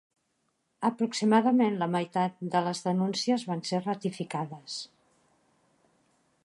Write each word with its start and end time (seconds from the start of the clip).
Aproximadament 0.87 1.77
la 1.81 1.89
meitat 1.97 2.41
de 2.57 2.63
les 2.69 2.81
denúncies 2.89 3.47
van 3.53 3.61
ser 3.73 3.83
ratificades. 3.85 4.79